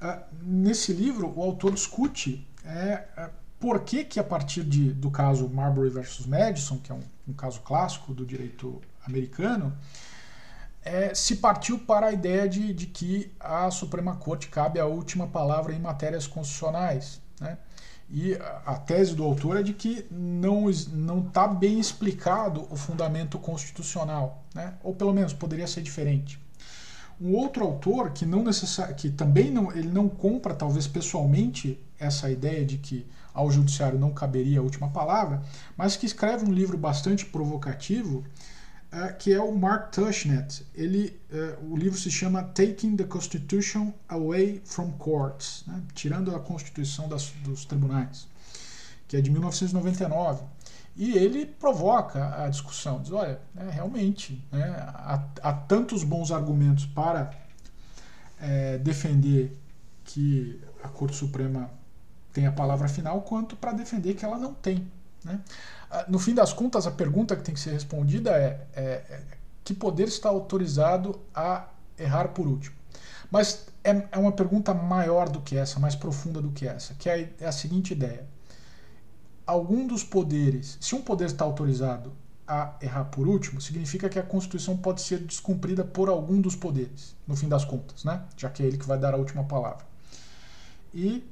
[0.00, 5.10] Uh, nesse livro, o autor discute é, é, por que, que, a partir de, do
[5.10, 9.76] caso Marbury versus Madison, que é um, um caso clássico do direito americano,
[10.82, 15.26] é, se partiu para a ideia de, de, que a Suprema Corte cabe a última
[15.26, 17.20] palavra em matérias constitucionais.
[17.40, 17.58] Né?
[18.08, 18.34] E
[18.64, 24.74] a tese do autor é de que não está bem explicado o fundamento constitucional, né?
[24.82, 26.38] ou pelo menos poderia ser diferente.
[27.20, 32.30] Um outro autor que não necessar, que também não, ele não compra talvez pessoalmente essa
[32.30, 33.06] ideia de que
[33.36, 35.42] ao judiciário não caberia a última palavra,
[35.76, 38.24] mas que escreve um livro bastante provocativo
[38.90, 40.64] é, que é o Mark Tushnet.
[40.74, 45.82] Ele, é, o livro se chama Taking the Constitution Away from Courts, né?
[45.94, 48.26] tirando a Constituição das, dos tribunais,
[49.06, 50.44] que é de 1999.
[50.96, 56.86] E ele provoca a discussão, diz, olha, é, realmente, né, há, há, tantos bons argumentos
[56.86, 57.34] para
[58.40, 59.54] é, defender
[60.04, 61.70] que a Corte Suprema
[62.36, 64.86] tem a palavra final, quanto para defender que ela não tem.
[65.24, 65.40] Né?
[65.90, 69.22] Ah, no fim das contas, a pergunta que tem que ser respondida é, é, é
[69.64, 71.66] que poder está autorizado a
[71.98, 72.76] errar por último?
[73.30, 77.08] Mas é, é uma pergunta maior do que essa, mais profunda do que essa, que
[77.08, 78.26] é, é a seguinte ideia
[79.46, 82.12] algum dos poderes, se um poder está autorizado
[82.48, 87.14] a errar por último, significa que a Constituição pode ser descumprida por algum dos poderes,
[87.26, 88.22] no fim das contas, né?
[88.36, 89.86] já que é ele que vai dar a última palavra.
[90.92, 91.24] E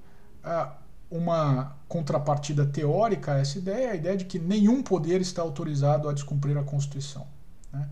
[0.42, 0.76] ah,
[1.10, 6.12] uma contrapartida teórica a essa ideia a ideia de que nenhum poder está autorizado a
[6.12, 7.26] descumprir a Constituição.
[7.72, 7.88] Né?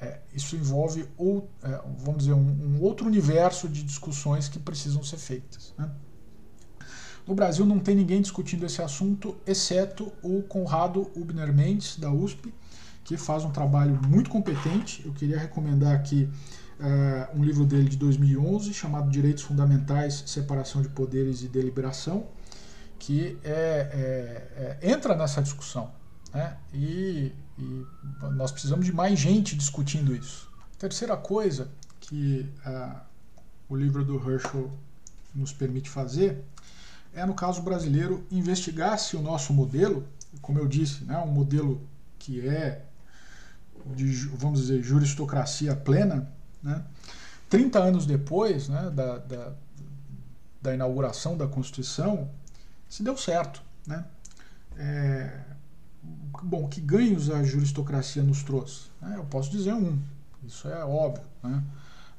[0.00, 5.02] É, isso envolve, ou, é, vamos dizer, um, um, outro universo de discussões que precisam
[5.02, 5.74] ser feitas.
[5.76, 5.90] Né?
[7.26, 12.54] No Brasil não tem ninguém discutindo esse assunto, exceto o Conrado Ubner Mendes, da USP,
[13.04, 15.02] que faz um trabalho muito competente.
[15.04, 16.28] Eu queria recomendar aqui
[16.78, 22.26] uh, um livro dele de 2011, chamado Direitos Fundamentais, Separação de Poderes e Deliberação,
[22.98, 25.90] que é, é, é, entra nessa discussão.
[26.32, 26.56] Né?
[26.72, 27.86] E, e,
[28.32, 30.50] nós precisamos de mais gente discutindo isso.
[30.78, 31.68] terceira coisa
[32.00, 33.00] que uh,
[33.68, 34.70] o livro do Herschel
[35.34, 36.44] nos permite fazer
[37.14, 40.06] é, no caso brasileiro, investigar se o nosso modelo,
[40.40, 41.80] como eu disse, né, um modelo
[42.18, 42.84] que é
[43.86, 46.30] de, vamos dizer, juristocracia plena,
[46.62, 46.84] né,
[47.48, 49.52] 30 anos depois né, da, da,
[50.60, 52.28] da inauguração da Constituição,
[52.88, 53.62] se deu certo.
[53.86, 54.04] Né?
[54.76, 55.40] É,
[56.42, 58.88] bom, que ganhos a juristocracia nos trouxe?
[59.00, 59.14] Né?
[59.16, 60.00] Eu posso dizer um,
[60.42, 61.24] isso é óbvio.
[61.42, 61.62] Né?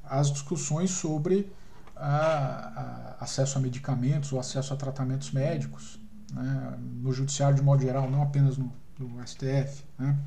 [0.04, 1.50] As discussões sobre
[1.96, 6.00] a, a acesso a medicamentos ou acesso a tratamentos médicos,
[6.32, 9.84] né, no judiciário de modo geral, não apenas no, no STF.
[9.98, 10.18] Né.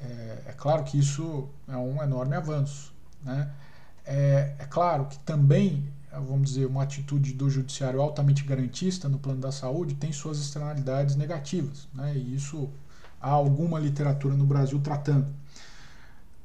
[0.00, 2.92] É, é, claro que isso é um enorme avanço.
[3.22, 3.50] Né.
[4.04, 5.88] É, é claro que também,
[6.20, 11.16] vamos dizer, uma atitude do judiciário altamente garantista no plano da saúde tem suas externalidades
[11.16, 12.70] negativas, né, e isso
[13.20, 15.26] há alguma literatura no Brasil tratando.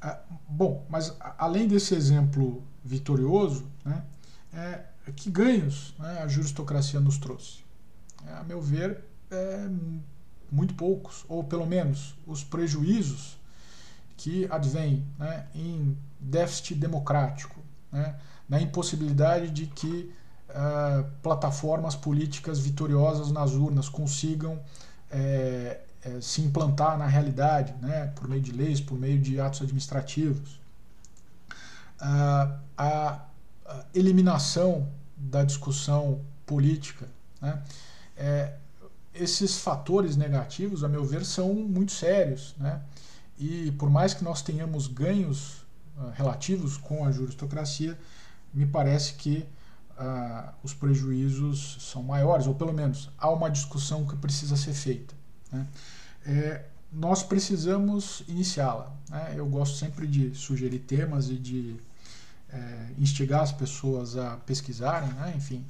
[0.01, 4.03] Ah, bom, mas além desse exemplo vitorioso, né,
[4.53, 4.84] é,
[5.15, 7.59] que ganhos né, a juristocracia nos trouxe?
[8.26, 9.68] É, a meu ver, é,
[10.51, 13.38] muito poucos, ou pelo menos os prejuízos
[14.15, 17.59] que advêm né, em déficit democrático,
[17.91, 18.15] né,
[18.48, 20.12] na impossibilidade de que
[20.50, 24.60] uh, plataformas políticas vitoriosas nas urnas consigam
[25.10, 29.62] é, é, se implantar na realidade, né, por meio de leis, por meio de atos
[29.62, 30.60] administrativos.
[32.00, 33.28] Uh, a
[33.93, 37.08] eliminação da discussão política.
[37.41, 37.62] Né?
[38.16, 38.54] É,
[39.14, 42.56] esses fatores negativos, a meu ver, são muito sérios.
[42.58, 42.80] Né?
[43.38, 45.66] E por mais que nós tenhamos ganhos
[45.98, 47.98] uh, relativos com a juristocracia,
[48.54, 49.45] me parece que
[50.00, 55.14] uh, os prejuízos são maiores, ou pelo menos há uma discussão que precisa ser feita.
[55.52, 55.68] Né?
[56.26, 58.91] É, nós precisamos iniciá-la.
[59.10, 59.34] Né?
[59.36, 61.76] Eu gosto sempre de sugerir temas e de
[62.50, 65.34] é, instigar as pessoas a pesquisarem, né?
[65.36, 65.66] enfim.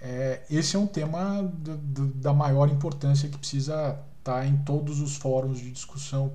[0.00, 5.00] É, esse é um tema do, do, da maior importância que precisa tá em todos
[5.00, 6.32] os fóruns de discussão,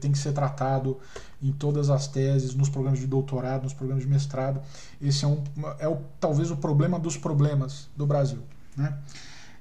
[0.00, 0.98] tem que ser tratado
[1.40, 4.60] em todas as teses, nos programas de doutorado, nos programas de mestrado.
[5.00, 5.44] Esse é, um,
[5.78, 8.42] é o, talvez o problema dos problemas do Brasil.
[8.76, 8.98] Né?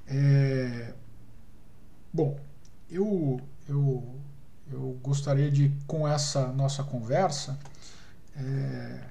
[0.08, 0.94] É,
[2.12, 2.36] bom,
[2.90, 3.40] eu,
[3.70, 4.04] eu,
[4.72, 7.60] eu gostaria de, com essa nossa conversa,
[8.36, 9.02] é,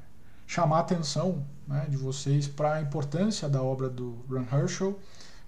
[0.44, 4.98] chamar a atenção né, de vocês para a importância da obra do Ron Herschel,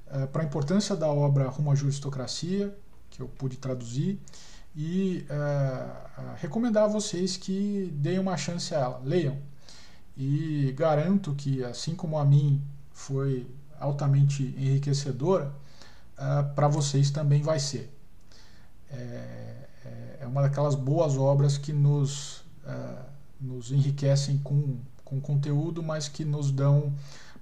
[0.07, 2.77] eh, para a importância da obra Rumo à Juristocracia,
[3.13, 4.19] que eu pude traduzir,
[4.75, 5.87] e eh,
[6.39, 9.39] recomendar a vocês que deem uma chance a ela, leiam.
[10.17, 13.47] E garanto que, assim como a mim foi
[13.79, 15.53] altamente enriquecedora,
[16.19, 17.93] eh, para vocês também vai ser.
[18.91, 19.69] É,
[20.21, 22.45] é uma daquelas boas obras que nos,
[23.41, 24.79] nos enriquecem com
[25.13, 26.91] com conteúdo, mas que nos dão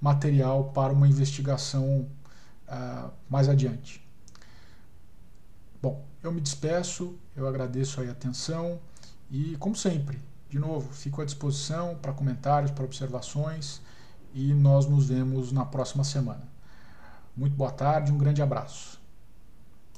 [0.01, 2.05] material para uma investigação
[3.29, 4.05] mais adiante.
[5.81, 8.79] Bom, eu me despeço, eu agradeço a atenção
[9.31, 13.81] e, como sempre, de novo, fico à disposição para comentários, para observações
[14.31, 16.47] e nós nos vemos na próxima semana.
[17.35, 19.00] Muito boa tarde, um grande abraço.